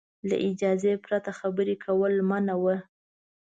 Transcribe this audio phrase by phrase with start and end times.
[0.29, 2.75] له اجازې پرته خبرې کول منع وو.